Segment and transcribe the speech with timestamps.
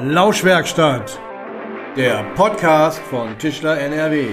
[0.00, 1.18] Lauschwerkstatt,
[1.96, 4.28] der Podcast von Tischler NRW.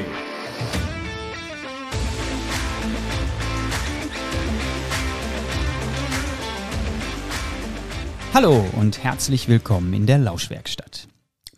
[8.36, 11.08] Hallo und herzlich willkommen in der Lauschwerkstatt.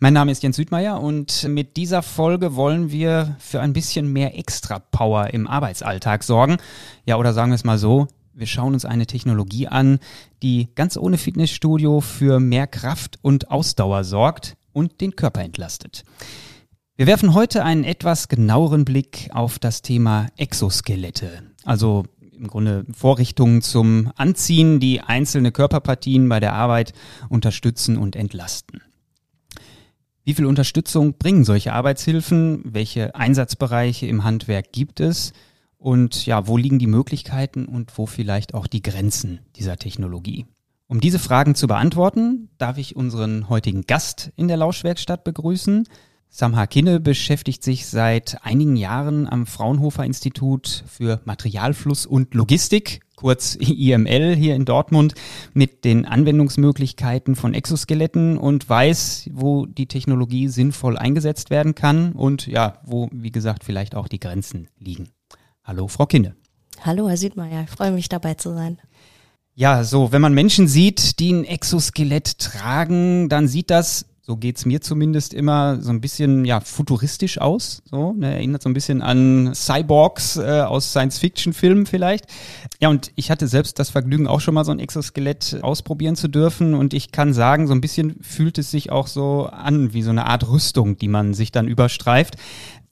[0.00, 4.38] Mein Name ist Jens Südmeier und mit dieser Folge wollen wir für ein bisschen mehr
[4.38, 6.56] Extra-Power im Arbeitsalltag sorgen.
[7.04, 8.08] Ja, oder sagen wir es mal so,
[8.38, 9.98] wir schauen uns eine Technologie an,
[10.44, 16.04] die ganz ohne Fitnessstudio für mehr Kraft und Ausdauer sorgt und den Körper entlastet.
[16.96, 23.60] Wir werfen heute einen etwas genaueren Blick auf das Thema Exoskelette, also im Grunde Vorrichtungen
[23.60, 26.92] zum Anziehen, die einzelne Körperpartien bei der Arbeit
[27.28, 28.82] unterstützen und entlasten.
[30.22, 32.62] Wie viel Unterstützung bringen solche Arbeitshilfen?
[32.64, 35.32] Welche Einsatzbereiche im Handwerk gibt es?
[35.78, 40.46] Und ja, wo liegen die Möglichkeiten und wo vielleicht auch die Grenzen dieser Technologie?
[40.88, 45.86] Um diese Fragen zu beantworten, darf ich unseren heutigen Gast in der Lauschwerkstatt begrüßen.
[46.30, 53.54] Samha Kinne beschäftigt sich seit einigen Jahren am Fraunhofer Institut für Materialfluss und Logistik, kurz
[53.60, 55.14] IML hier in Dortmund,
[55.52, 62.46] mit den Anwendungsmöglichkeiten von Exoskeletten und weiß, wo die Technologie sinnvoll eingesetzt werden kann und
[62.46, 65.10] ja, wo, wie gesagt, vielleicht auch die Grenzen liegen.
[65.68, 66.34] Hallo, Frau Kinne.
[66.80, 67.64] Hallo, Herr Südmeier.
[67.64, 68.78] Ich freue mich dabei zu sein.
[69.54, 74.66] Ja, so, wenn man Menschen sieht, die ein Exoskelett tragen, dann sieht das so geht's
[74.66, 77.82] mir zumindest immer so ein bisschen ja futuristisch aus.
[77.86, 82.26] So, ne, erinnert so ein bisschen an Cyborgs äh, aus Science-Fiction-Filmen vielleicht.
[82.78, 86.28] Ja, und ich hatte selbst das Vergnügen, auch schon mal so ein Exoskelett ausprobieren zu
[86.28, 86.74] dürfen.
[86.74, 90.10] Und ich kann sagen, so ein bisschen fühlt es sich auch so an wie so
[90.10, 92.36] eine Art Rüstung, die man sich dann überstreift.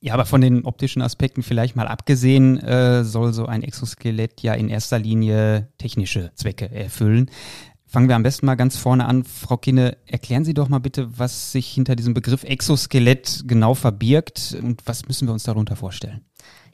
[0.07, 4.55] Ja, aber von den optischen Aspekten vielleicht mal abgesehen, äh, soll so ein Exoskelett ja
[4.55, 7.29] in erster Linie technische Zwecke erfüllen.
[7.89, 9.25] Fangen wir am besten mal ganz vorne an.
[9.25, 14.57] Frau Kinne, erklären Sie doch mal bitte, was sich hinter diesem Begriff Exoskelett genau verbirgt
[14.63, 16.20] und was müssen wir uns darunter vorstellen?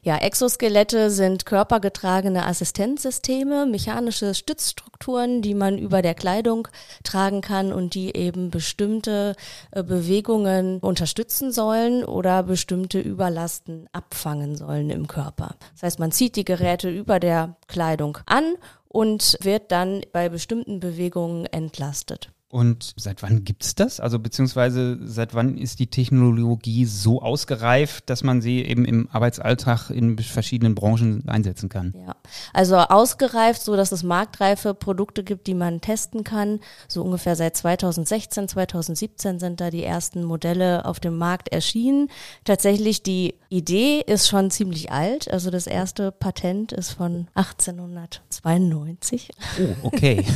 [0.05, 6.67] Ja, Exoskelette sind körpergetragene Assistenzsysteme, mechanische Stützstrukturen, die man über der Kleidung
[7.05, 9.37] tragen kann und die eben bestimmte
[9.71, 15.55] äh, Bewegungen unterstützen sollen oder bestimmte Überlasten abfangen sollen im Körper.
[15.75, 18.57] Das heißt, man zieht die Geräte über der Kleidung an
[18.89, 22.33] und wird dann bei bestimmten Bewegungen entlastet.
[22.53, 23.99] Und seit wann gibt's das?
[23.99, 29.89] Also beziehungsweise seit wann ist die Technologie so ausgereift, dass man sie eben im Arbeitsalltag
[29.89, 31.95] in verschiedenen Branchen einsetzen kann?
[32.07, 32.15] Ja,
[32.53, 36.61] also ausgereift, so dass es marktreife Produkte gibt, die man testen kann.
[36.89, 42.09] So ungefähr seit 2016, 2017 sind da die ersten Modelle auf dem Markt erschienen.
[42.45, 45.31] Tatsächlich die Idee ist schon ziemlich alt.
[45.31, 49.31] Also das erste Patent ist von 1892.
[49.59, 50.23] Oh, okay.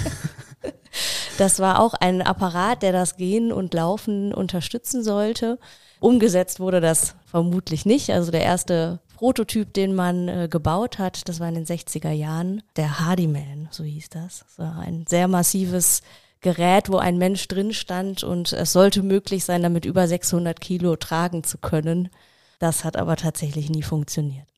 [1.39, 5.59] Das war auch ein Apparat, der das Gehen und Laufen unterstützen sollte.
[6.01, 8.11] Umgesetzt wurde das vermutlich nicht.
[8.11, 12.63] Also der erste Prototyp, den man äh, gebaut hat, das war in den 60er Jahren,
[12.77, 14.45] der Hardyman, so hieß das.
[14.47, 16.01] Das war ein sehr massives
[16.41, 20.97] Gerät, wo ein Mensch drin stand und es sollte möglich sein, damit über 600 Kilo
[20.97, 22.09] tragen zu können.
[22.59, 24.47] Das hat aber tatsächlich nie funktioniert.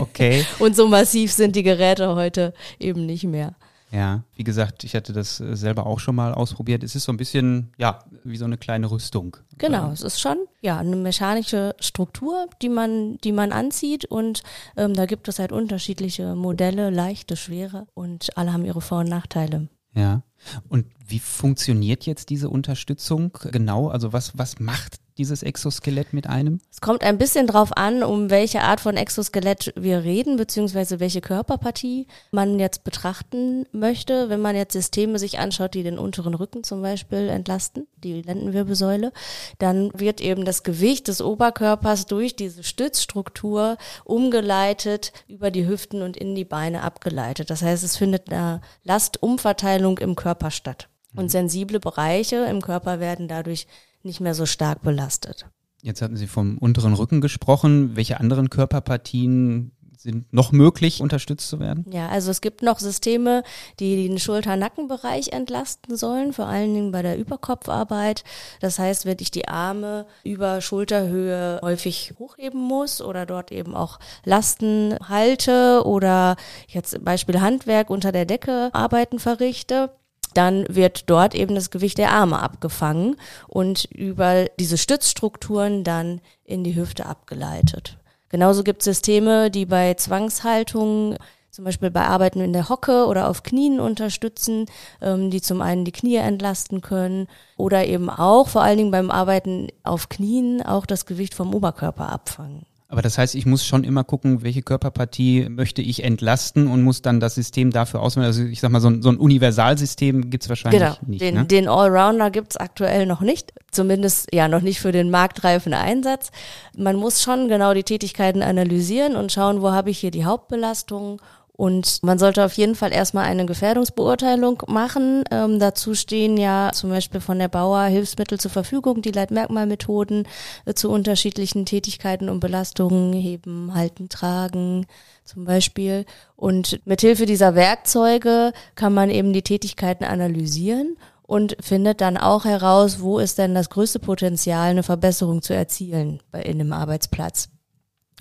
[0.00, 0.44] Okay.
[0.58, 3.54] und so massiv sind die Geräte heute eben nicht mehr.
[3.92, 6.84] Ja, wie gesagt, ich hatte das äh, selber auch schon mal ausprobiert.
[6.84, 9.36] Es ist so ein bisschen, ja, wie so eine kleine Rüstung.
[9.58, 14.42] Genau, es ist schon, ja, eine mechanische Struktur, die man, die man anzieht und
[14.76, 19.08] ähm, da gibt es halt unterschiedliche Modelle, leichte, schwere und alle haben ihre Vor- und
[19.08, 19.68] Nachteile.
[19.94, 20.22] Ja.
[20.68, 23.88] Und wie funktioniert jetzt diese Unterstützung genau?
[23.88, 26.60] Also was, was macht dieses Exoskelett mit einem?
[26.70, 31.20] Es kommt ein bisschen drauf an, um welche Art von Exoskelett wir reden, beziehungsweise welche
[31.20, 34.30] Körperpartie man jetzt betrachten möchte.
[34.30, 39.12] Wenn man jetzt Systeme sich anschaut, die den unteren Rücken zum Beispiel entlasten, die Lendenwirbelsäule,
[39.58, 46.16] dann wird eben das Gewicht des Oberkörpers durch diese Stützstruktur umgeleitet über die Hüften und
[46.16, 47.50] in die Beine abgeleitet.
[47.50, 50.88] Das heißt, es findet eine Lastumverteilung im Körper statt.
[51.14, 51.28] Und mhm.
[51.28, 53.66] sensible Bereiche im Körper werden dadurch
[54.02, 55.46] nicht mehr so stark belastet.
[55.82, 57.96] Jetzt hatten Sie vom unteren Rücken gesprochen.
[57.96, 61.84] Welche anderen Körperpartien sind noch möglich, unterstützt zu werden?
[61.90, 63.42] Ja, also es gibt noch Systeme,
[63.78, 68.24] die den Schulter-Nackenbereich entlasten sollen, vor allen Dingen bei der Überkopfarbeit.
[68.60, 73.98] Das heißt, wenn ich die Arme über Schulterhöhe häufig hochheben muss oder dort eben auch
[74.24, 76.36] Lasten halte oder
[76.66, 79.90] jetzt Beispiel Handwerk unter der Decke Arbeiten verrichte,
[80.34, 83.16] dann wird dort eben das Gewicht der Arme abgefangen
[83.48, 87.98] und über diese Stützstrukturen dann in die Hüfte abgeleitet.
[88.28, 91.16] Genauso gibt es Systeme, die bei Zwangshaltung
[91.50, 94.66] zum Beispiel bei Arbeiten in der Hocke oder auf Knien unterstützen,
[95.00, 97.26] ähm, die zum einen die Knie entlasten können
[97.56, 102.08] oder eben auch vor allen Dingen beim Arbeiten auf Knien auch das Gewicht vom Oberkörper
[102.08, 102.66] abfangen.
[102.90, 107.02] Aber das heißt, ich muss schon immer gucken, welche Körperpartie möchte ich entlasten und muss
[107.02, 108.26] dann das System dafür auswählen.
[108.26, 111.20] Also ich sag mal, so ein, so ein Universalsystem gibt's wahrscheinlich genau, nicht.
[111.22, 111.44] Den, ne?
[111.44, 113.52] den Allrounder gibt's aktuell noch nicht.
[113.70, 116.32] Zumindest ja noch nicht für den marktreifen Einsatz.
[116.76, 121.20] Man muss schon genau die Tätigkeiten analysieren und schauen, wo habe ich hier die Hauptbelastungen
[121.60, 125.24] und man sollte auf jeden Fall erstmal eine Gefährdungsbeurteilung machen.
[125.30, 130.26] Ähm, dazu stehen ja zum Beispiel von der Bauer Hilfsmittel zur Verfügung, die Leitmerkmalmethoden
[130.64, 134.86] äh, zu unterschiedlichen Tätigkeiten und Belastungen, heben, halten, tragen
[135.26, 136.06] zum Beispiel.
[136.34, 143.02] Und mithilfe dieser Werkzeuge kann man eben die Tätigkeiten analysieren und findet dann auch heraus,
[143.02, 147.50] wo ist denn das größte Potenzial, eine Verbesserung zu erzielen bei, in einem Arbeitsplatz.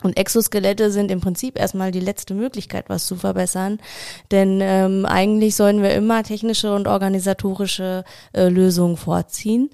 [0.03, 3.79] Und Exoskelette sind im Prinzip erstmal die letzte Möglichkeit, was zu verbessern.
[4.31, 8.03] Denn ähm, eigentlich sollen wir immer technische und organisatorische
[8.33, 9.69] äh, Lösungen vorziehen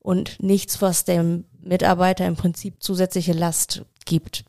[0.00, 4.44] und nichts, was dem Mitarbeiter im Prinzip zusätzliche Last gibt.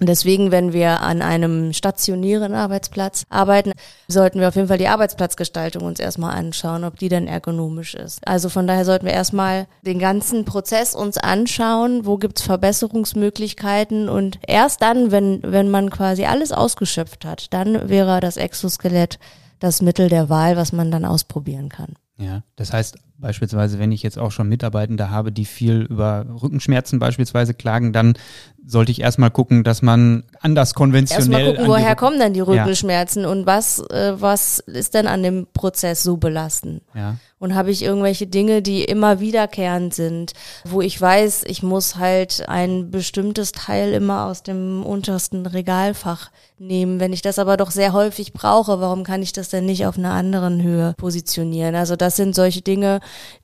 [0.00, 3.72] Und deswegen, wenn wir an einem stationären Arbeitsplatz arbeiten,
[4.08, 8.26] sollten wir auf jeden Fall die Arbeitsplatzgestaltung uns erstmal anschauen, ob die denn ergonomisch ist.
[8.26, 14.38] Also von daher sollten wir erstmal den ganzen Prozess uns anschauen, wo gibt's Verbesserungsmöglichkeiten und
[14.46, 19.18] erst dann, wenn, wenn man quasi alles ausgeschöpft hat, dann wäre das Exoskelett
[19.58, 21.94] das Mittel der Wahl, was man dann ausprobieren kann.
[22.16, 26.98] Ja, das heißt beispielsweise, wenn ich jetzt auch schon Mitarbeitende habe, die viel über Rückenschmerzen
[26.98, 28.14] beispielsweise klagen, dann
[28.66, 31.40] sollte ich erstmal gucken, dass man anders konventionell.
[31.40, 33.28] Erstmal gucken, woher kommen denn die Rückenschmerzen ja.
[33.28, 36.82] und was, äh, was ist denn an dem Prozess so belastend?
[36.94, 37.16] Ja.
[37.38, 40.34] Und habe ich irgendwelche Dinge, die immer wiederkehrend sind,
[40.64, 47.00] wo ich weiß, ich muss halt ein bestimmtes Teil immer aus dem untersten Regalfach nehmen.
[47.00, 49.96] Wenn ich das aber doch sehr häufig brauche, warum kann ich das denn nicht auf
[49.96, 51.74] einer anderen Höhe positionieren?
[51.74, 53.00] Also das sind solche Dinge,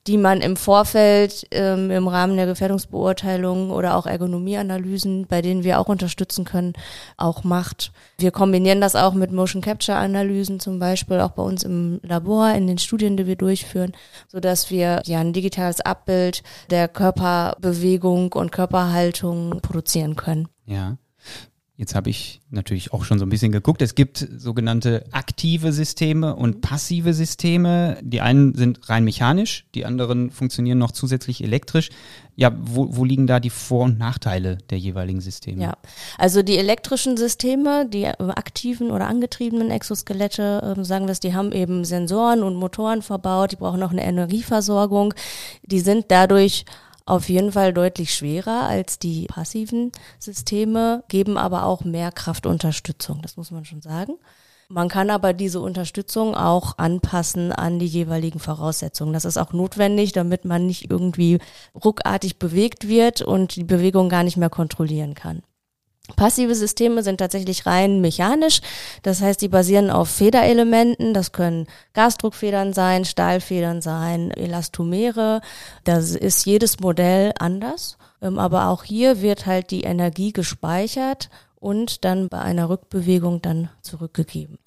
[0.06, 5.80] die man im Vorfeld ähm, im Rahmen der Gefährdungsbeurteilung oder auch Ergonomieanalysen, bei denen wir
[5.80, 6.74] auch unterstützen können,
[7.16, 7.92] auch macht.
[8.18, 12.50] Wir kombinieren das auch mit Motion Capture Analysen zum Beispiel, auch bei uns im Labor,
[12.52, 13.92] in den Studien, die wir durchführen,
[14.28, 20.48] so dass wir ja ein digitales Abbild der Körperbewegung und Körperhaltung produzieren können.
[20.66, 20.96] Ja.
[21.78, 23.82] Jetzt habe ich natürlich auch schon so ein bisschen geguckt.
[23.82, 27.98] Es gibt sogenannte aktive Systeme und passive Systeme.
[28.00, 31.90] Die einen sind rein mechanisch, die anderen funktionieren noch zusätzlich elektrisch.
[32.34, 35.62] Ja, wo, wo liegen da die Vor- und Nachteile der jeweiligen Systeme?
[35.62, 35.76] Ja,
[36.16, 41.52] also die elektrischen Systeme, die aktiven oder angetriebenen Exoskelette, äh, sagen wir es, die haben
[41.52, 45.12] eben Sensoren und Motoren verbaut, die brauchen noch eine Energieversorgung.
[45.62, 46.64] Die sind dadurch
[47.06, 53.36] auf jeden Fall deutlich schwerer als die passiven Systeme, geben aber auch mehr Kraftunterstützung, das
[53.36, 54.14] muss man schon sagen.
[54.68, 59.12] Man kann aber diese Unterstützung auch anpassen an die jeweiligen Voraussetzungen.
[59.12, 61.38] Das ist auch notwendig, damit man nicht irgendwie
[61.84, 65.42] ruckartig bewegt wird und die Bewegung gar nicht mehr kontrollieren kann.
[66.14, 68.60] Passive Systeme sind tatsächlich rein mechanisch.
[69.02, 71.12] Das heißt, die basieren auf Federelementen.
[71.14, 75.40] Das können Gasdruckfedern sein, Stahlfedern sein, Elastomere.
[75.82, 77.98] Das ist jedes Modell anders.
[78.22, 83.70] Ähm, aber auch hier wird halt die Energie gespeichert und dann bei einer Rückbewegung dann
[83.82, 84.58] zurückgegeben.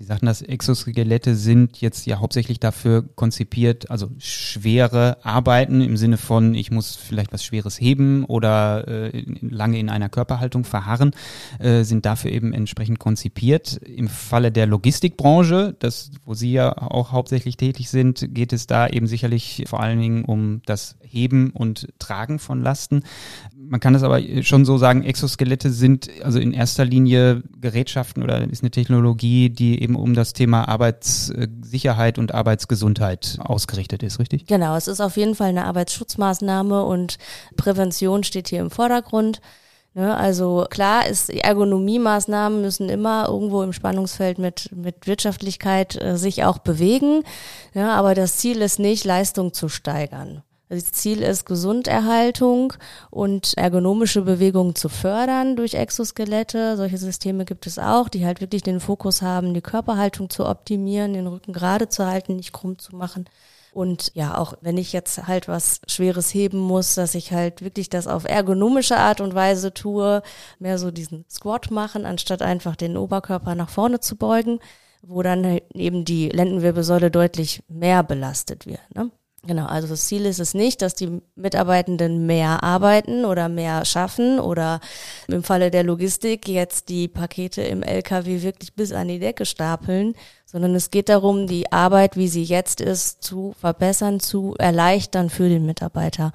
[0.00, 6.16] Sie sagten, dass Exoskelette sind jetzt ja hauptsächlich dafür konzipiert, also schwere Arbeiten im Sinne
[6.16, 11.10] von, ich muss vielleicht was Schweres heben oder äh, lange in einer Körperhaltung verharren,
[11.58, 13.76] äh, sind dafür eben entsprechend konzipiert.
[13.76, 18.88] Im Falle der Logistikbranche, das, wo Sie ja auch hauptsächlich tätig sind, geht es da
[18.88, 23.02] eben sicherlich vor allen Dingen um das Heben und Tragen von Lasten.
[23.54, 28.48] Man kann es aber schon so sagen, Exoskelette sind also in erster Linie Gerätschaften oder
[28.48, 34.46] ist eine Technologie, die eben eben um das Thema Arbeitssicherheit und Arbeitsgesundheit ausgerichtet ist, richtig?
[34.46, 37.18] Genau, es ist auf jeden Fall eine Arbeitsschutzmaßnahme und
[37.56, 39.40] Prävention steht hier im Vordergrund.
[39.92, 46.44] Ne, also klar ist, Ergonomiemaßnahmen müssen immer irgendwo im Spannungsfeld mit, mit Wirtschaftlichkeit äh, sich
[46.44, 47.24] auch bewegen.
[47.74, 50.44] Ja, aber das Ziel ist nicht, Leistung zu steigern.
[50.70, 52.74] Das Ziel ist Gesunderhaltung
[53.10, 56.76] und ergonomische Bewegungen zu fördern durch Exoskelette.
[56.76, 61.14] Solche Systeme gibt es auch, die halt wirklich den Fokus haben, die Körperhaltung zu optimieren,
[61.14, 63.24] den Rücken gerade zu halten, nicht krumm zu machen.
[63.72, 67.90] Und ja, auch wenn ich jetzt halt was Schweres heben muss, dass ich halt wirklich
[67.90, 70.22] das auf ergonomische Art und Weise tue,
[70.60, 74.60] mehr so diesen Squat machen, anstatt einfach den Oberkörper nach vorne zu beugen,
[75.02, 78.82] wo dann halt eben die Lendenwirbelsäule deutlich mehr belastet wird.
[78.94, 79.10] Ne?
[79.46, 84.38] Genau, also das Ziel ist es nicht, dass die Mitarbeitenden mehr arbeiten oder mehr schaffen
[84.38, 84.80] oder
[85.28, 90.14] im Falle der Logistik jetzt die Pakete im LKW wirklich bis an die Decke stapeln,
[90.44, 95.48] sondern es geht darum, die Arbeit, wie sie jetzt ist, zu verbessern, zu erleichtern für
[95.48, 96.32] den Mitarbeiter.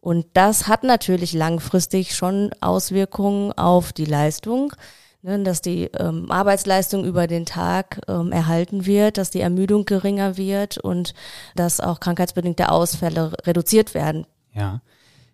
[0.00, 4.74] Und das hat natürlich langfristig schon Auswirkungen auf die Leistung
[5.24, 10.36] ne, dass die ähm, Arbeitsleistung über den Tag ähm, erhalten wird, dass die Ermüdung geringer
[10.36, 11.14] wird und
[11.56, 14.26] dass auch krankheitsbedingte Ausfälle reduziert werden.
[14.52, 14.82] Ja.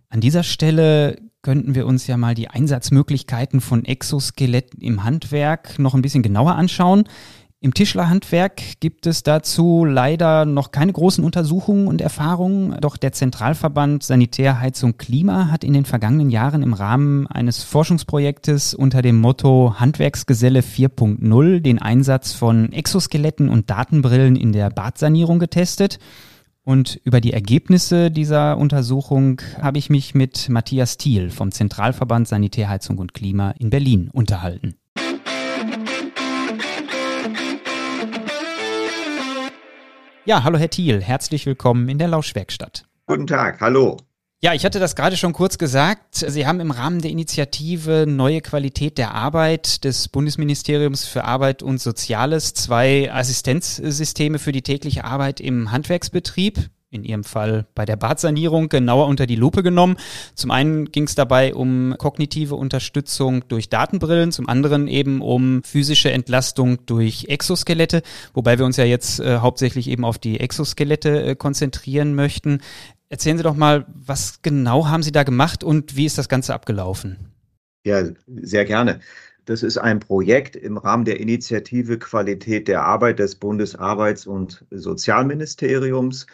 [0.08, 5.94] An dieser Stelle könnten wir uns ja mal die Einsatzmöglichkeiten von Exoskeletten im Handwerk noch
[5.94, 7.04] ein bisschen genauer anschauen.
[7.62, 14.02] Im Tischlerhandwerk gibt es dazu leider noch keine großen Untersuchungen und Erfahrungen, doch der Zentralverband
[14.02, 19.74] Sanitär, Heizung, Klima hat in den vergangenen Jahren im Rahmen eines Forschungsprojektes unter dem Motto
[19.76, 25.98] Handwerksgeselle 4.0 den Einsatz von Exoskeletten und Datenbrillen in der Badsanierung getestet.
[26.64, 32.70] Und über die Ergebnisse dieser Untersuchung habe ich mich mit Matthias Thiel vom Zentralverband Sanitär,
[32.70, 34.79] Heizung und Klima in Berlin unterhalten.
[40.26, 42.84] Ja, hallo Herr Thiel, herzlich willkommen in der Lauschwerkstatt.
[43.06, 43.96] Guten Tag, hallo.
[44.42, 46.14] Ja, ich hatte das gerade schon kurz gesagt.
[46.14, 51.80] Sie haben im Rahmen der Initiative Neue Qualität der Arbeit des Bundesministeriums für Arbeit und
[51.80, 58.68] Soziales zwei Assistenzsysteme für die tägliche Arbeit im Handwerksbetrieb in Ihrem Fall bei der Badsanierung
[58.68, 59.96] genauer unter die Lupe genommen.
[60.34, 66.10] Zum einen ging es dabei um kognitive Unterstützung durch Datenbrillen, zum anderen eben um physische
[66.10, 68.02] Entlastung durch Exoskelette,
[68.34, 72.60] wobei wir uns ja jetzt äh, hauptsächlich eben auf die Exoskelette äh, konzentrieren möchten.
[73.08, 76.54] Erzählen Sie doch mal, was genau haben Sie da gemacht und wie ist das Ganze
[76.54, 77.30] abgelaufen?
[77.84, 79.00] Ja, sehr gerne.
[79.46, 86.26] Das ist ein Projekt im Rahmen der Initiative Qualität der Arbeit des Bundesarbeits- und Sozialministeriums.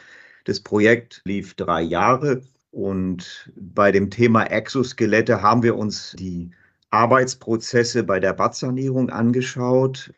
[0.47, 6.53] Das Projekt lief drei Jahre und bei dem Thema Exoskelette haben wir uns die
[6.91, 10.13] Arbeitsprozesse bei der Badsanierung angeschaut.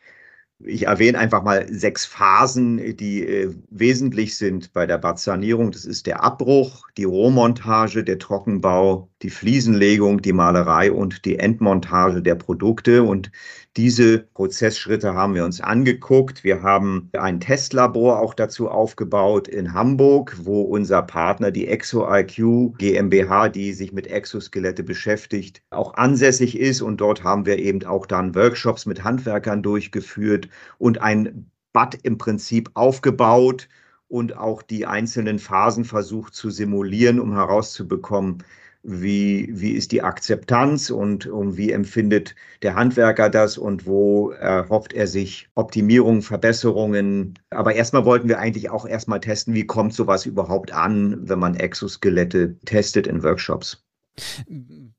[0.59, 5.73] Ich erwähne einfach mal sechs Phasen, die äh, wesentlich sind bei der Badsanierung.
[5.73, 12.23] Das ist der Abbruch, die Rohmontage, der Trockenbau, die Fliesenlegung, die Malerei und die Endmontage
[12.23, 13.03] der Produkte.
[13.03, 13.33] Und
[13.77, 16.45] diese Prozessschritte haben wir uns angeguckt.
[16.45, 23.49] Wir haben ein Testlabor auch dazu aufgebaut in Hamburg, wo unser Partner, die ExoIQ GmbH,
[23.49, 26.81] die sich mit Exoskelette beschäftigt, auch ansässig ist.
[26.81, 30.49] Und dort haben wir eben auch dann Workshops mit Handwerkern durchgeführt
[30.79, 33.69] und ein Bad im Prinzip aufgebaut
[34.09, 38.43] und auch die einzelnen Phasen versucht zu simulieren, um herauszubekommen,
[38.89, 44.93] wie, wie ist die Akzeptanz und, und wie empfindet der Handwerker das und wo erhofft
[44.93, 47.35] er sich Optimierungen, Verbesserungen.
[47.51, 51.55] Aber erstmal wollten wir eigentlich auch erstmal testen, wie kommt sowas überhaupt an, wenn man
[51.55, 53.85] Exoskelette testet in Workshops.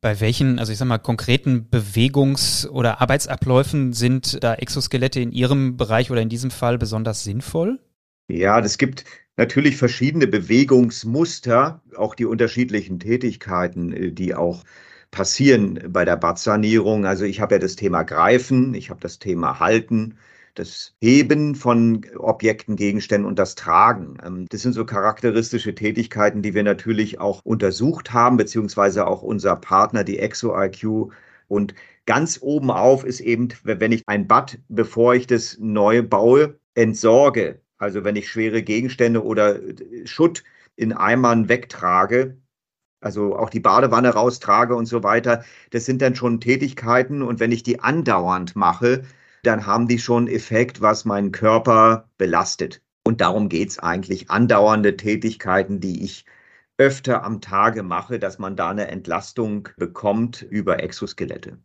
[0.01, 5.75] Bei welchen, also ich sag mal, konkreten Bewegungs- oder Arbeitsabläufen sind da Exoskelette in Ihrem
[5.75, 7.79] Bereich oder in diesem Fall besonders sinnvoll?
[8.29, 9.05] Ja, das gibt
[9.37, 14.63] natürlich verschiedene Bewegungsmuster, auch die unterschiedlichen Tätigkeiten, äh, die auch
[15.11, 17.05] passieren bei der Badsanierung.
[17.05, 20.17] Also ich habe ja das Thema Greifen, ich habe das Thema Halten,
[20.53, 24.17] das Heben von Objekten, Gegenständen und das Tragen.
[24.23, 29.55] Ähm, das sind so charakteristische Tätigkeiten, die wir natürlich auch untersucht haben, beziehungsweise auch unser
[29.55, 31.11] Partner, die ExoIQ.
[31.47, 31.73] Und
[32.05, 37.61] ganz oben auf ist eben, wenn ich ein Bad, bevor ich das neu baue, entsorge,
[37.79, 40.43] also wenn ich schwere Gegenstände oder äh, Schutt
[40.75, 42.37] in Eimern wegtrage,
[43.01, 47.51] also auch die Badewanne raustrage und so weiter, das sind dann schon Tätigkeiten und wenn
[47.51, 49.03] ich die andauernd mache,
[49.43, 52.81] dann haben die schon Effekt, was meinen Körper belastet.
[53.03, 56.25] Und darum geht es eigentlich, andauernde Tätigkeiten, die ich
[56.77, 61.57] öfter am Tage mache, dass man da eine Entlastung bekommt über Exoskelette.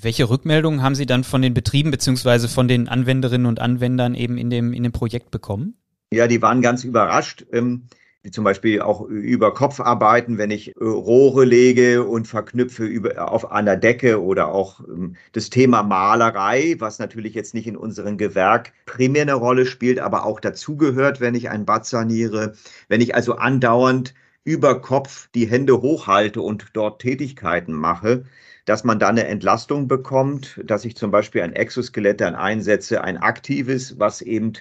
[0.00, 4.36] Welche Rückmeldungen haben Sie dann von den Betrieben beziehungsweise von den Anwenderinnen und Anwendern eben
[4.36, 5.76] in dem, in dem Projekt bekommen?
[6.12, 7.46] Ja, die waren ganz überrascht.
[7.52, 7.88] Ähm,
[8.30, 13.76] zum Beispiel auch über Kopfarbeiten, wenn ich äh, Rohre lege und verknüpfe über, auf einer
[13.76, 19.22] Decke oder auch ähm, das Thema Malerei, was natürlich jetzt nicht in unserem Gewerk primär
[19.22, 22.54] eine Rolle spielt, aber auch dazugehört, wenn ich ein Bad saniere.
[22.88, 28.24] Wenn ich also andauernd über Kopf die Hände hochhalte und dort Tätigkeiten mache,
[28.64, 33.18] dass man da eine Entlastung bekommt, dass ich zum Beispiel ein Exoskelett dann einsetze, ein
[33.18, 34.54] aktives, was eben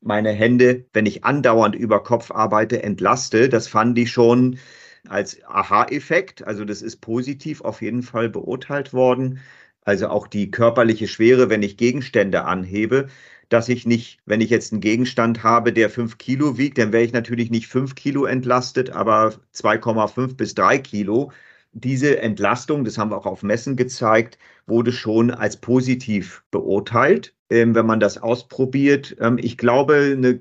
[0.00, 3.48] meine Hände, wenn ich andauernd über Kopf arbeite, entlaste.
[3.48, 4.58] Das fand ich schon
[5.08, 6.46] als Aha-Effekt.
[6.46, 9.40] Also das ist positiv auf jeden Fall beurteilt worden.
[9.84, 13.08] Also auch die körperliche Schwere, wenn ich Gegenstände anhebe.
[13.48, 17.02] dass ich nicht, wenn ich jetzt einen Gegenstand habe, der fünf Kilo wiegt, dann wäre
[17.02, 21.32] ich natürlich nicht fünf Kilo entlastet, aber 2,5 bis drei Kilo.
[21.72, 27.74] Diese Entlastung, das haben wir auch auf Messen gezeigt, wurde schon als positiv beurteilt, ähm,
[27.74, 29.16] wenn man das ausprobiert.
[29.20, 30.40] Ähm, ich glaube, eine,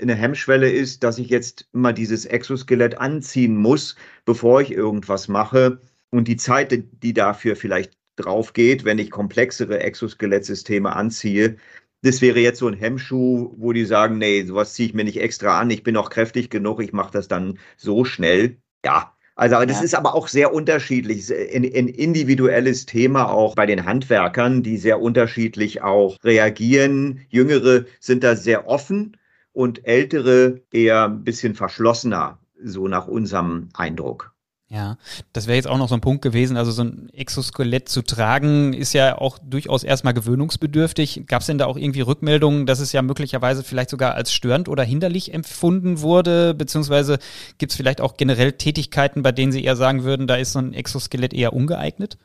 [0.00, 5.80] eine Hemmschwelle ist, dass ich jetzt immer dieses Exoskelett anziehen muss, bevor ich irgendwas mache.
[6.10, 11.56] Und die Zeit, die dafür vielleicht drauf geht, wenn ich komplexere Exoskelettsysteme anziehe,
[12.02, 15.20] das wäre jetzt so ein Hemmschuh, wo die sagen, nee, sowas ziehe ich mir nicht
[15.20, 18.56] extra an, ich bin auch kräftig genug, ich mache das dann so schnell.
[18.84, 19.84] Ja, also das ja.
[19.84, 21.32] ist aber auch sehr unterschiedlich.
[21.32, 27.20] Ein, ein, individuelles Thema auch bei den Handwerkern, die sehr unterschiedlich auch reagieren.
[27.30, 29.16] Jüngere sind da sehr offen
[29.54, 34.34] und ältere eher ein bisschen verschlossener, so nach unserem Eindruck.
[34.72, 34.98] Ja,
[35.32, 36.56] das wäre jetzt auch noch so ein Punkt gewesen.
[36.56, 41.24] Also so ein Exoskelett zu tragen ist ja auch durchaus erstmal gewöhnungsbedürftig.
[41.26, 44.68] Gab es denn da auch irgendwie Rückmeldungen, dass es ja möglicherweise vielleicht sogar als störend
[44.68, 46.54] oder hinderlich empfunden wurde?
[46.54, 47.18] Beziehungsweise
[47.58, 50.60] gibt es vielleicht auch generell Tätigkeiten, bei denen Sie eher sagen würden, da ist so
[50.60, 52.16] ein Exoskelett eher ungeeignet?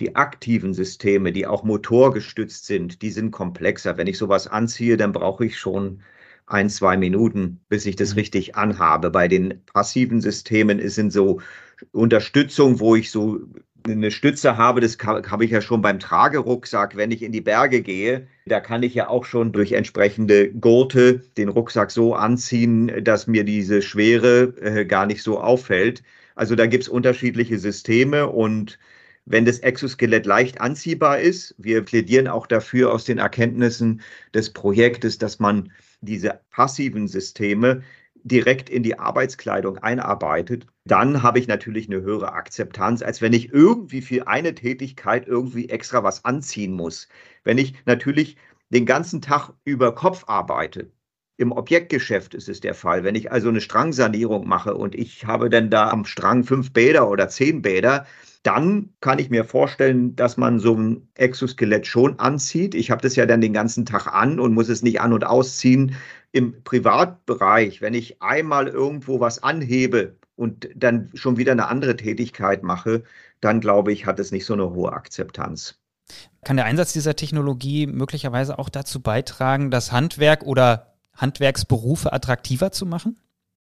[0.00, 3.96] Die aktiven Systeme, die auch motorgestützt sind, die sind komplexer.
[3.96, 6.00] Wenn ich sowas anziehe, dann brauche ich schon
[6.48, 8.18] ein, zwei Minuten, bis ich das mhm.
[8.18, 9.10] richtig anhabe.
[9.10, 11.40] Bei den passiven Systemen sind so
[11.92, 13.40] Unterstützung, wo ich so
[13.86, 17.80] eine Stütze habe, das habe ich ja schon beim Tragerucksack, wenn ich in die Berge
[17.80, 18.26] gehe.
[18.46, 23.44] Da kann ich ja auch schon durch entsprechende Gurte den Rucksack so anziehen, dass mir
[23.44, 26.02] diese Schwere äh, gar nicht so auffällt.
[26.34, 28.78] Also da gibt es unterschiedliche Systeme und
[29.30, 34.00] wenn das Exoskelett leicht anziehbar ist, wir plädieren auch dafür aus den Erkenntnissen
[34.32, 35.70] des Projektes, dass man
[36.00, 37.82] diese passiven Systeme
[38.28, 43.52] direkt in die Arbeitskleidung einarbeitet, dann habe ich natürlich eine höhere Akzeptanz, als wenn ich
[43.52, 47.08] irgendwie für eine Tätigkeit irgendwie extra was anziehen muss.
[47.44, 48.36] Wenn ich natürlich
[48.70, 50.90] den ganzen Tag über Kopf arbeite,
[51.38, 53.04] im Objektgeschäft ist es der Fall.
[53.04, 57.08] Wenn ich also eine Strangsanierung mache und ich habe dann da am Strang fünf Bäder
[57.08, 58.06] oder zehn Bäder,
[58.48, 62.74] dann kann ich mir vorstellen, dass man so ein Exoskelett schon anzieht.
[62.74, 65.22] Ich habe das ja dann den ganzen Tag an und muss es nicht an und
[65.22, 65.96] ausziehen.
[66.32, 72.62] Im Privatbereich, wenn ich einmal irgendwo was anhebe und dann schon wieder eine andere Tätigkeit
[72.62, 73.02] mache,
[73.42, 75.78] dann glaube ich, hat es nicht so eine hohe Akzeptanz.
[76.42, 82.86] Kann der Einsatz dieser Technologie möglicherweise auch dazu beitragen, das Handwerk oder Handwerksberufe attraktiver zu
[82.86, 83.18] machen?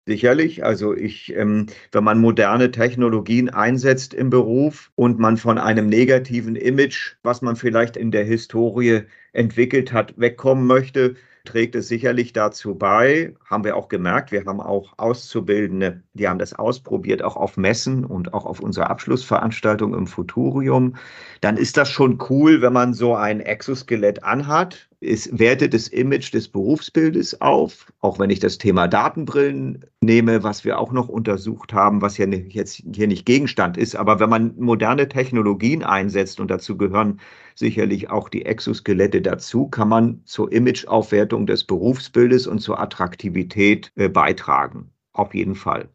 [0.06, 5.86] Sicherlich, also ich, ähm, wenn man moderne Technologien einsetzt im Beruf und man von einem
[5.86, 11.14] negativen Image, was man vielleicht in der Historie entwickelt hat, wegkommen möchte,
[11.44, 16.38] trägt es sicherlich dazu bei, haben wir auch gemerkt, wir haben auch Auszubildende, die haben
[16.38, 20.96] das ausprobiert, auch auf Messen und auch auf unserer Abschlussveranstaltung im Futurium.
[21.40, 24.88] Dann ist das schon cool, wenn man so ein Exoskelett anhat.
[25.06, 30.64] Es wertet das Image des Berufsbildes auf, auch wenn ich das Thema Datenbrillen nehme, was
[30.64, 33.96] wir auch noch untersucht haben, was ja jetzt hier nicht Gegenstand ist.
[33.96, 37.20] Aber wenn man moderne Technologien einsetzt und dazu gehören
[37.54, 44.08] sicherlich auch die Exoskelette dazu, kann man zur Imageaufwertung des Berufsbildes und zur Attraktivität äh,
[44.08, 44.90] beitragen.
[45.12, 45.93] Auf jeden Fall.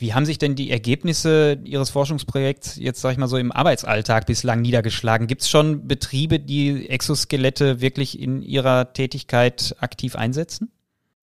[0.00, 4.24] Wie haben sich denn die Ergebnisse Ihres Forschungsprojekts jetzt, sag ich mal so, im Arbeitsalltag
[4.24, 5.26] bislang niedergeschlagen?
[5.26, 10.72] Gibt es schon Betriebe, die Exoskelette wirklich in ihrer Tätigkeit aktiv einsetzen?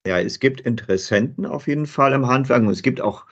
[0.06, 3.26] Ja, es gibt Interessenten auf jeden Fall im Handwerk und es gibt auch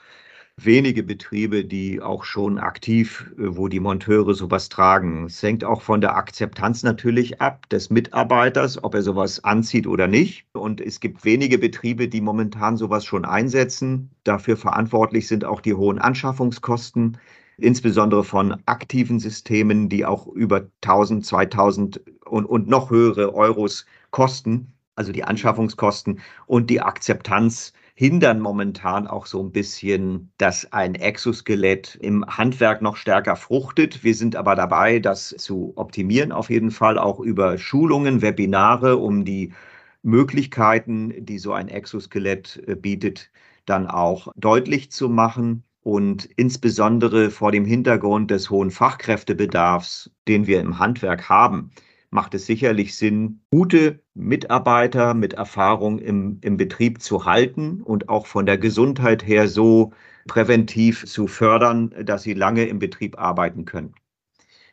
[0.59, 5.27] wenige Betriebe, die auch schon aktiv, äh, wo die Monteure sowas tragen.
[5.27, 10.07] Es hängt auch von der Akzeptanz natürlich ab des Mitarbeiters, ob er sowas anzieht oder
[10.07, 10.47] nicht.
[10.53, 14.11] Und es gibt wenige Betriebe, die momentan sowas schon einsetzen.
[14.25, 17.19] Dafür verantwortlich sind auch die hohen Anschaffungskosten,
[17.59, 24.73] insbesondere von aktiven Systemen, die auch über 1000, 2000 und, und noch höhere Euros kosten.
[24.95, 31.97] Also die Anschaffungskosten und die Akzeptanz hindern momentan auch so ein bisschen, dass ein Exoskelett
[32.03, 34.05] im Handwerk noch stärker fruchtet.
[34.05, 39.25] Wir sind aber dabei, das zu optimieren, auf jeden Fall auch über Schulungen, Webinare, um
[39.25, 39.55] die
[40.03, 43.31] Möglichkeiten, die so ein Exoskelett äh, bietet,
[43.65, 50.61] dann auch deutlich zu machen und insbesondere vor dem Hintergrund des hohen Fachkräftebedarfs, den wir
[50.61, 51.71] im Handwerk haben,
[52.11, 58.27] macht es sicherlich Sinn, gute Mitarbeiter mit Erfahrung im, im Betrieb zu halten und auch
[58.27, 59.92] von der Gesundheit her so
[60.27, 63.95] präventiv zu fördern, dass sie lange im Betrieb arbeiten können.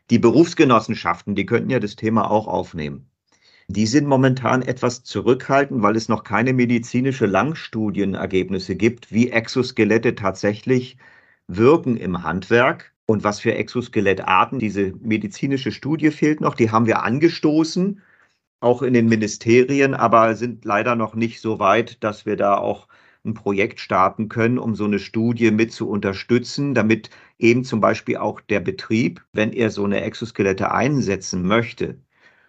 [0.10, 3.10] Die Berufsgenossenschaften, die könnten ja das Thema auch aufnehmen.
[3.68, 10.98] Die sind momentan etwas zurückhaltend, weil es noch keine medizinische Langstudienergebnisse gibt, wie Exoskelette tatsächlich
[11.48, 14.60] wirken im Handwerk und was für Exoskelettarten.
[14.60, 18.02] Diese medizinische Studie fehlt noch, die haben wir angestoßen.
[18.62, 22.88] auch in den Ministerien, aber sind leider noch nicht so weit, dass wir da auch
[23.26, 28.18] ein Projekt starten können, um so eine Studie mit zu unterstützen, damit eben zum Beispiel
[28.18, 31.98] auch der Betrieb, wenn er so eine Exoskelette einsetzen möchte,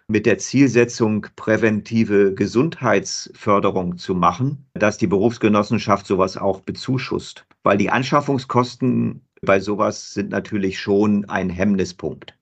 [0.07, 7.45] mit der Zielsetzung, präventive Gesundheitsförderung zu machen, dass die Berufsgenossenschaft sowas auch bezuschusst.
[7.63, 12.35] Weil die Anschaffungskosten bei sowas sind natürlich schon ein Hemmnispunkt.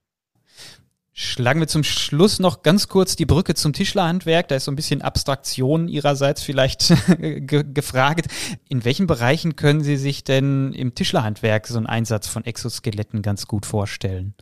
[1.15, 4.47] Schlagen wir zum Schluss noch ganz kurz die Brücke zum Tischlerhandwerk.
[4.47, 8.25] Da ist so ein bisschen Abstraktion Ihrerseits vielleicht ge gefragt.
[8.67, 13.45] In welchen Bereichen können Sie sich denn im Tischlerhandwerk so einen Einsatz von Exoskeletten ganz
[13.45, 14.33] gut vorstellen?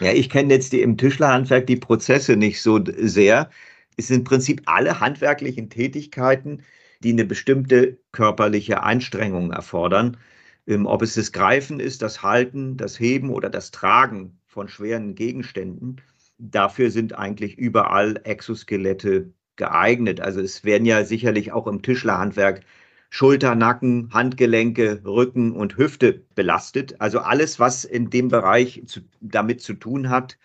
[0.00, 3.50] Ja, ich kenne jetzt die, im Tischlerhandwerk die Prozesse nicht so sehr.
[3.96, 6.62] Es sind im Prinzip alle handwerklichen Tätigkeiten,
[7.02, 10.18] die eine bestimmte körperliche Anstrengung erfordern.
[10.66, 15.14] Ähm, ob es das Greifen ist, das Halten, das Heben oder das Tragen von schweren
[15.14, 16.00] Gegenständen.
[16.38, 20.20] Dafür sind eigentlich überall Exoskelette geeignet.
[20.20, 22.62] Also es werden ja sicherlich auch im Tischlerhandwerk
[23.10, 27.00] Schulter, Nacken, Handgelenke, Rücken und Hüfte belastet.
[27.00, 30.38] Also alles, was in dem Bereich zu, damit zu tun hat,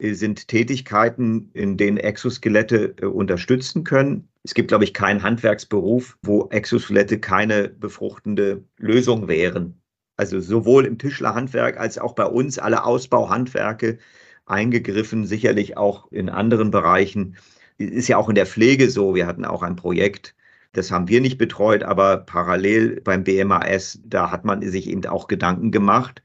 [0.00, 4.28] sind Tätigkeiten, in denen Exoskelette äh, unterstützen können.
[4.44, 9.80] Es gibt, glaube ich, keinen Handwerksberuf, wo Exoskelette keine befruchtende Lösung wären.
[10.16, 13.98] Also sowohl im Tischlerhandwerk als auch bei uns alle Ausbauhandwerke
[14.46, 17.36] eingegriffen, sicherlich auch in anderen Bereichen.
[17.78, 19.14] Ist ja auch in der Pflege so.
[19.14, 20.34] Wir hatten auch ein Projekt,
[20.72, 25.26] das haben wir nicht betreut, aber parallel beim BMAS, da hat man sich eben auch
[25.26, 26.22] Gedanken gemacht,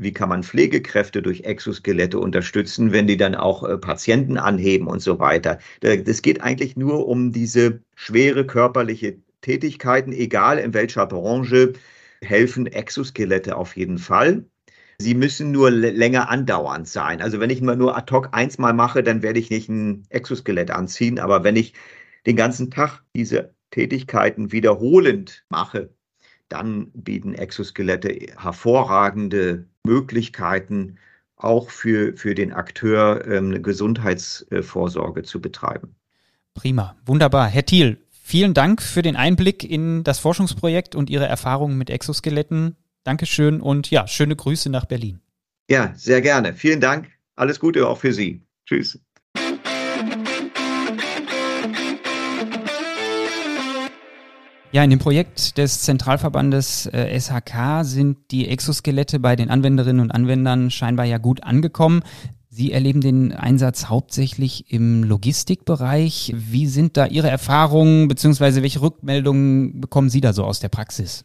[0.00, 5.00] wie kann man Pflegekräfte durch Exoskelette unterstützen, wenn die dann auch äh, Patienten anheben und
[5.00, 5.58] so weiter.
[5.80, 11.74] Das geht eigentlich nur um diese schwere körperliche Tätigkeiten, egal in welcher Branche,
[12.22, 14.46] helfen Exoskelette auf jeden Fall.
[14.98, 17.20] Sie müssen nur länger andauernd sein.
[17.22, 20.04] Also wenn ich mal nur ad hoc eins mal mache, dann werde ich nicht ein
[20.10, 21.18] Exoskelett anziehen.
[21.18, 21.74] Aber wenn ich
[22.26, 25.90] den ganzen Tag diese Tätigkeiten wiederholend mache,
[26.50, 30.98] dann bieten Exoskelette hervorragende Möglichkeiten,
[31.36, 35.94] auch für, für den Akteur ähm, Gesundheitsvorsorge zu betreiben.
[36.54, 37.48] Prima, wunderbar.
[37.48, 37.98] Herr Thiel,
[38.30, 42.76] Vielen Dank für den Einblick in das Forschungsprojekt und Ihre Erfahrungen mit Exoskeletten.
[43.02, 45.20] Dankeschön und ja, schöne Grüße nach Berlin.
[45.68, 46.54] Ja, sehr gerne.
[46.54, 47.08] Vielen Dank.
[47.34, 48.40] Alles Gute auch für Sie.
[48.66, 49.00] Tschüss.
[54.72, 60.12] Ja, in dem Projekt des Zentralverbandes äh, SHK sind die Exoskelette bei den Anwenderinnen und
[60.12, 62.02] Anwendern scheinbar ja gut angekommen.
[62.50, 66.32] Sie erleben den Einsatz hauptsächlich im Logistikbereich.
[66.36, 71.24] Wie sind da Ihre Erfahrungen beziehungsweise welche Rückmeldungen bekommen Sie da so aus der Praxis?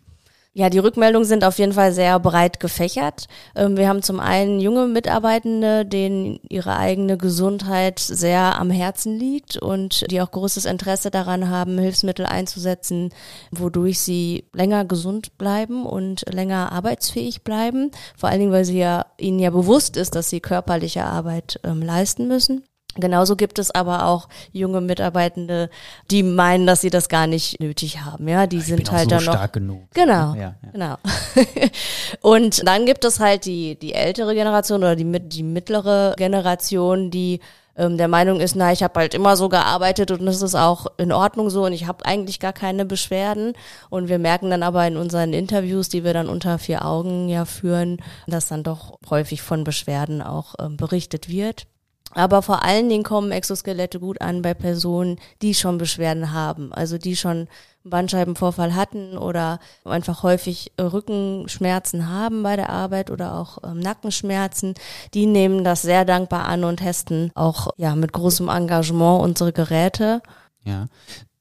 [0.58, 3.26] Ja, die Rückmeldungen sind auf jeden Fall sehr breit gefächert.
[3.58, 9.58] Ähm, wir haben zum einen junge Mitarbeitende, denen ihre eigene Gesundheit sehr am Herzen liegt
[9.58, 13.10] und die auch großes Interesse daran haben, Hilfsmittel einzusetzen,
[13.52, 17.92] wodurch sie länger gesund bleiben und länger arbeitsfähig bleiben.
[18.16, 21.82] Vor allen Dingen, weil sie ja ihnen ja bewusst ist, dass sie körperliche Arbeit ähm,
[21.82, 22.64] leisten müssen.
[22.96, 25.70] Genauso gibt es aber auch junge Mitarbeitende,
[26.12, 28.28] die meinen, dass sie das gar nicht nötig haben.
[28.28, 29.84] Ja, die ich sind halt so dann noch stark genug.
[29.94, 30.70] Genau, ja, ja.
[30.72, 30.96] genau.
[32.22, 37.42] und dann gibt es halt die die ältere Generation oder die die mittlere Generation, die
[37.78, 40.88] ähm, der Meinung ist, na, ich habe halt immer so gearbeitet und das ist auch
[40.98, 43.54] in Ordnung so und ich habe eigentlich gar keine Beschwerden.
[43.90, 47.46] Und wir merken dann aber in unseren Interviews, die wir dann unter vier Augen ja
[47.46, 51.68] führen, dass dann doch häufig von Beschwerden auch ähm, berichtet wird.
[52.12, 56.98] Aber vor allen Dingen kommen Exoskelette gut an bei Personen, die schon Beschwerden haben, also
[56.98, 57.48] die schon einen
[57.84, 64.76] Bandscheibenvorfall hatten oder einfach häufig Rückenschmerzen haben bei der Arbeit oder auch ähm, Nackenschmerzen.
[65.14, 70.22] Die nehmen das sehr dankbar an und testen auch ja mit großem Engagement unsere Geräte.
[70.64, 70.88] Ja,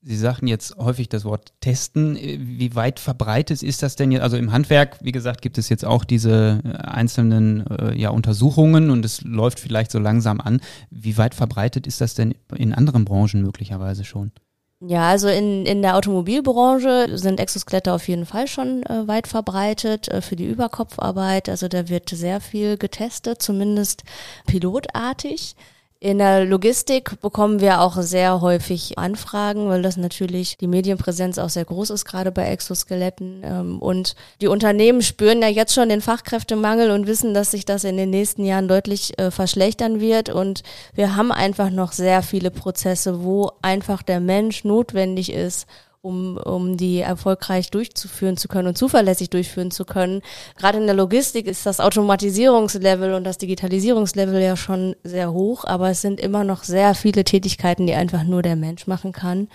[0.07, 2.17] Sie sagten jetzt häufig das Wort testen.
[2.17, 4.21] Wie weit verbreitet ist das denn jetzt?
[4.21, 8.91] Also im Handwerk, wie gesagt, gibt es jetzt auch diese äh, einzelnen äh, ja, Untersuchungen
[8.91, 10.61] und es läuft vielleicht so langsam an.
[10.91, 14.33] Wie weit verbreitet ist das denn in anderen Branchen möglicherweise schon?
[14.81, 20.09] Ja, also in, in der Automobilbranche sind Exoskelette auf jeden Fall schon äh, weit verbreitet
[20.09, 21.49] äh, für die Überkopfarbeit.
[21.49, 24.03] Also da wird sehr viel getestet, zumindest
[24.47, 25.57] pilotartig.
[26.05, 31.49] In der Logistik bekommen wir auch sehr häufig Anfragen, weil das natürlich die Medienpräsenz auch
[31.49, 33.41] sehr groß ist, gerade bei Exoskeletten.
[33.43, 37.85] Ähm, und die Unternehmen spüren ja jetzt schon den Fachkräftemangel und wissen, dass sich das
[37.85, 40.29] in den nächsten Jahren deutlich äh, verschlechtern wird.
[40.29, 40.63] Und
[40.93, 45.67] wir haben einfach noch sehr viele Prozesse, wo einfach der Mensch notwendig ist,
[46.05, 50.21] um, um die erfolgreich durchzuführen zu können und zuverlässig durchführen zu können.
[50.57, 55.91] Gerade in der Logistik ist das Automatisierungslevel und das Digitalisierungslevel ja schon sehr hoch, aber
[55.91, 59.49] es sind immer noch sehr viele Tätigkeiten, die einfach nur der Mensch machen kann.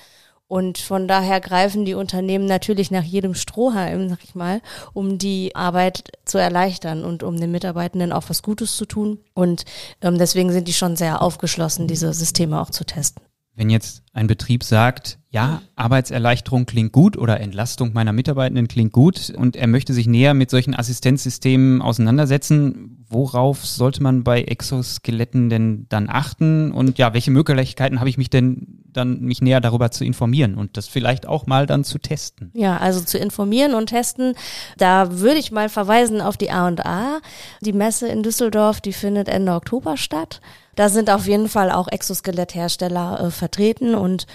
[0.47, 4.61] Und von daher greifen die Unternehmen natürlich nach jedem Strohhalm, sag ich mal,
[4.93, 9.19] um die Arbeit zu erleichtern und um den Mitarbeitenden auch was Gutes zu tun.
[9.35, 9.65] Und
[10.01, 13.21] ähm, deswegen sind die schon sehr aufgeschlossen, diese Systeme auch zu testen.
[13.59, 19.31] Wenn jetzt ein Betrieb sagt, ja, Arbeitserleichterung klingt gut oder Entlastung meiner Mitarbeitenden klingt gut
[19.37, 25.85] und er möchte sich näher mit solchen Assistenzsystemen auseinandersetzen, worauf sollte man bei Exoskeletten denn
[25.89, 30.03] dann achten und ja, welche Möglichkeiten habe ich mich denn dann mich näher darüber zu
[30.03, 32.49] informieren und das vielleicht auch mal dann zu testen?
[32.55, 34.33] Ja, also zu informieren und testen,
[34.77, 37.19] da würde ich mal verweisen auf die A&A,
[37.61, 40.41] die Messe in Düsseldorf, die findet Ende Oktober statt.
[40.75, 44.27] Da sind auf jeden Fall auch Exoskelethersteller äh, vertreten und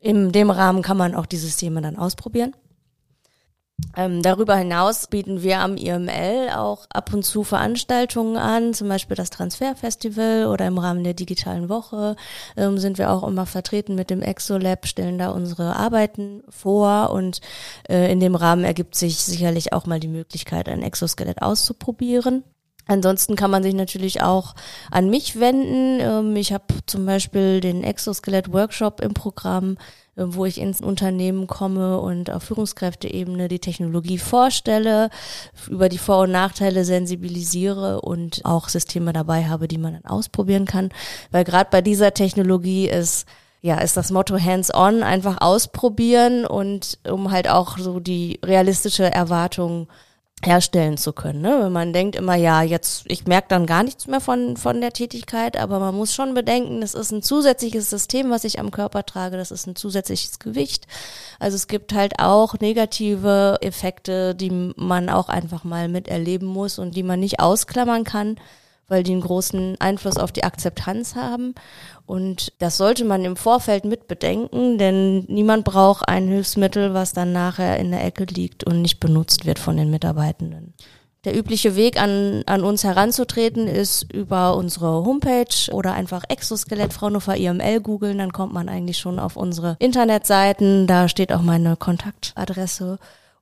[0.00, 2.54] in dem Rahmen kann man auch die Systeme dann ausprobieren.
[3.96, 9.16] Ähm, darüber hinaus bieten wir am IML auch ab und zu Veranstaltungen an, zum Beispiel
[9.16, 12.16] das Transferfestival oder im Rahmen der digitalen Woche
[12.56, 17.40] ähm, sind wir auch immer vertreten mit dem Exolab, stellen da unsere Arbeiten vor und
[17.88, 22.44] äh, in dem Rahmen ergibt sich sicherlich auch mal die Möglichkeit, ein Exoskelett auszuprobieren.
[22.90, 24.56] Ansonsten kann man sich natürlich auch
[24.90, 26.00] an mich wenden.
[26.00, 29.78] Ähm, ich habe zum Beispiel den Exoskelett-Workshop im Programm,
[30.16, 35.10] äh, wo ich ins Unternehmen komme und auf Führungskräfteebene die Technologie vorstelle,
[35.68, 40.64] über die Vor- und Nachteile sensibilisiere und auch Systeme dabei habe, die man dann ausprobieren
[40.64, 40.88] kann.
[41.30, 43.24] Weil gerade bei dieser Technologie ist
[43.62, 49.86] ja, ist das Motto hands-on, einfach ausprobieren und um halt auch so die realistische Erwartung
[50.44, 51.42] herstellen zu können.
[51.42, 51.60] Ne?
[51.62, 54.92] Wenn man denkt immer, ja, jetzt, ich merke dann gar nichts mehr von, von der
[54.92, 59.04] Tätigkeit, aber man muss schon bedenken, das ist ein zusätzliches System, was ich am Körper
[59.04, 60.86] trage, das ist ein zusätzliches Gewicht.
[61.38, 66.96] Also es gibt halt auch negative Effekte, die man auch einfach mal miterleben muss und
[66.96, 68.36] die man nicht ausklammern kann
[68.90, 71.54] weil die einen großen Einfluss auf die Akzeptanz haben.
[72.06, 77.32] Und das sollte man im Vorfeld mit bedenken, denn niemand braucht ein Hilfsmittel, was dann
[77.32, 80.74] nachher in der Ecke liegt und nicht benutzt wird von den Mitarbeitenden.
[81.24, 87.36] Der übliche Weg an, an uns heranzutreten ist über unsere Homepage oder einfach Exoskelett Fraunhofer
[87.36, 92.98] IML googeln, dann kommt man eigentlich schon auf unsere Internetseiten, da steht auch meine Kontaktadresse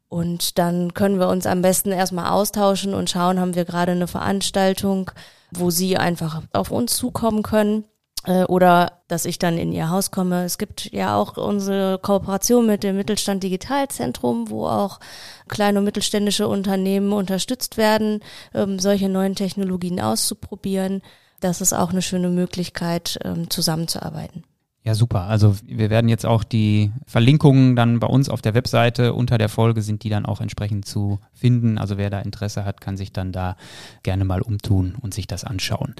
[0.08, 4.08] und dann können wir uns am besten erstmal austauschen und schauen, haben wir gerade eine
[4.08, 5.12] Veranstaltung,
[5.50, 7.84] wo sie einfach auf uns zukommen können
[8.24, 10.44] äh, oder dass ich dann in ihr Haus komme.
[10.44, 15.00] Es gibt ja auch unsere Kooperation mit dem Mittelstand Digitalzentrum, wo auch
[15.48, 18.20] kleine und mittelständische Unternehmen unterstützt werden,
[18.54, 21.02] ähm, solche neuen Technologien auszuprobieren.
[21.40, 24.44] Das ist auch eine schöne Möglichkeit, ähm, zusammenzuarbeiten.
[24.88, 25.24] Ja, super.
[25.24, 29.50] Also wir werden jetzt auch die Verlinkungen dann bei uns auf der Webseite unter der
[29.50, 31.76] Folge sind die dann auch entsprechend zu finden.
[31.76, 33.58] Also wer da Interesse hat, kann sich dann da
[34.02, 35.94] gerne mal umtun und sich das anschauen.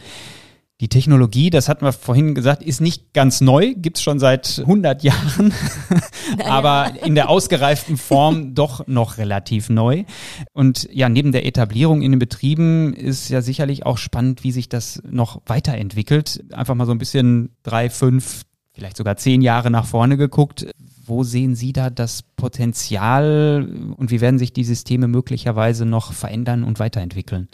[0.81, 5.03] Die Technologie, das hatten wir vorhin gesagt, ist nicht ganz neu, gibt's schon seit 100
[5.03, 5.53] Jahren,
[6.47, 10.05] aber in der ausgereiften Form doch noch relativ neu.
[10.53, 14.71] Und ja, neben der Etablierung in den Betrieben ist ja sicherlich auch spannend, wie sich
[14.71, 16.45] das noch weiterentwickelt.
[16.55, 18.45] Einfach mal so ein bisschen drei, fünf,
[18.79, 20.67] vielleicht sogar zehn Jahre nach vorne geguckt.
[21.05, 26.65] Wo sehen Sie da das Potenzial und wie werden sich die Systeme möglicherweise noch verändern
[26.65, 27.49] und weiterentwickeln?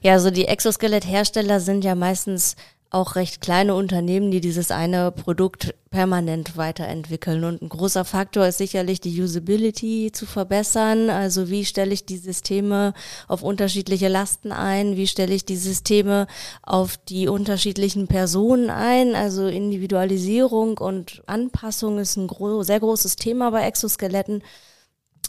[0.00, 2.56] Ja, also die Exoskelett-Hersteller sind ja meistens
[2.90, 7.44] auch recht kleine Unternehmen, die dieses eine Produkt permanent weiterentwickeln.
[7.44, 11.08] Und ein großer Faktor ist sicherlich die Usability zu verbessern.
[11.08, 12.92] Also wie stelle ich die Systeme
[13.28, 14.96] auf unterschiedliche Lasten ein?
[14.96, 16.26] Wie stelle ich die Systeme
[16.62, 19.14] auf die unterschiedlichen Personen ein?
[19.14, 24.42] Also Individualisierung und Anpassung ist ein gro sehr großes Thema bei Exoskeletten.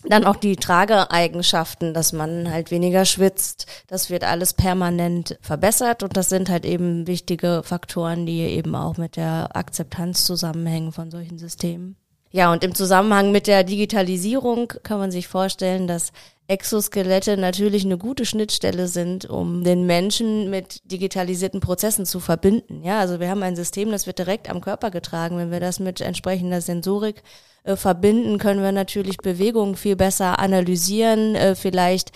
[0.06, 3.68] Dann auch die Trageeigenschaften, dass man halt weniger schwitzt.
[3.88, 8.98] Das wird alles permanent verbessert und das sind halt eben wichtige Faktoren, die eben auch
[8.98, 11.96] mit der Akzeptanz zusammenhängen von solchen Systemen.
[12.34, 16.14] Ja, und im Zusammenhang mit der Digitalisierung kann man sich vorstellen, dass
[16.48, 22.84] Exoskelette natürlich eine gute Schnittstelle sind, um den Menschen mit digitalisierten Prozessen zu verbinden.
[22.84, 25.38] Ja, also wir haben ein System, das wird direkt am Körper getragen.
[25.38, 27.22] Wenn wir das mit entsprechender Sensorik
[27.64, 32.12] äh, verbinden, können wir natürlich Bewegungen viel besser analysieren, äh, vielleicht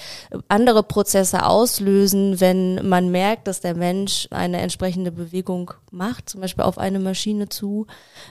[0.47, 6.63] andere Prozesse auslösen, wenn man merkt, dass der Mensch eine entsprechende Bewegung macht, zum Beispiel
[6.63, 7.85] auf eine Maschine zu.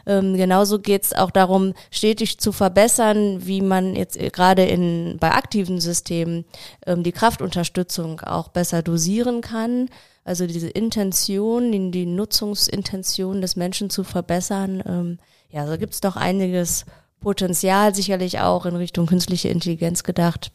[0.07, 5.31] Ähm, genauso geht es auch darum, stetig zu verbessern, wie man jetzt gerade in bei
[5.31, 6.45] aktiven Systemen
[6.85, 9.89] ähm, die Kraftunterstützung auch besser dosieren kann.
[10.25, 14.83] Also diese Intention, die, Nutzungsintention des Menschen zu verbessern.
[14.87, 15.19] Ähm,
[15.51, 16.87] ja, so gibt es doch einiges
[17.25, 20.53] Potenzial sicherlich auch in Richtung künstliche Intelligenz gedacht.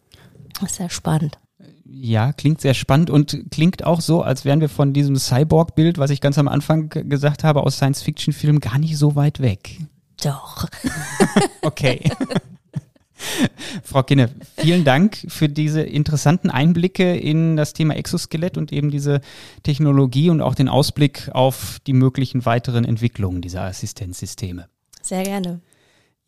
[0.61, 1.39] Das ist sehr spannend.
[1.83, 6.11] Ja, klingt sehr spannend und klingt auch so, als wären wir von diesem Cyborg-Bild, was
[6.11, 9.79] ich ganz am Anfang gesagt habe, aus Science-Fiction-Filmen gar nicht so weit weg.
[10.23, 10.67] Doch.
[11.63, 12.11] okay.
[13.83, 19.21] Frau Kinne, vielen Dank für diese interessanten Einblicke in das Thema Exoskelett und eben diese
[19.63, 24.67] Technologie und auch den Ausblick auf die möglichen weiteren Entwicklungen dieser Assistenzsysteme.
[25.01, 25.61] Sehr gerne.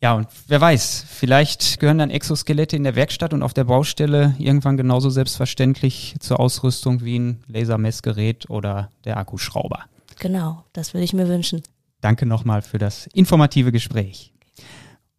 [0.02, 4.34] Ja, und wer weiß, vielleicht gehören dann Exoskelette in der Werkstatt und auf der Baustelle
[4.36, 9.84] irgendwann genauso selbstverständlich zur Ausrüstung wie ein Lasermessgerät oder der Akkuschrauber.
[10.18, 11.62] Genau, das würde ich mir wünschen.
[12.00, 14.32] Danke nochmal für das informative Gespräch.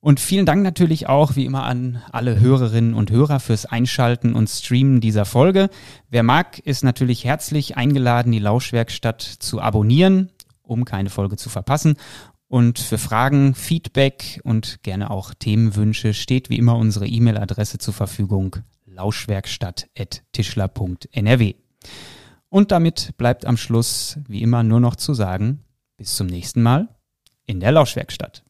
[0.02, 4.50] Und vielen Dank natürlich auch wie immer an alle Hörerinnen und Hörer fürs Einschalten und
[4.50, 5.70] Streamen dieser Folge.
[6.10, 10.30] Wer mag, ist natürlich herzlich eingeladen, die Lauschwerkstatt zu abonnieren,
[10.62, 11.96] um keine Folge zu verpassen.
[12.54, 18.58] Und für Fragen, Feedback und gerne auch Themenwünsche steht wie immer unsere E-Mail-Adresse zur Verfügung
[18.86, 21.56] lauschwerkstatt.tischler.nrw.
[22.50, 25.64] Und damit bleibt am Schluss wie immer nur noch zu sagen,
[25.98, 26.90] bis zum nächsten Mal
[27.48, 28.43] in der Lauschwerkstatt.